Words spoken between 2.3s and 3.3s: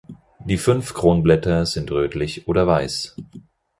oder weiß.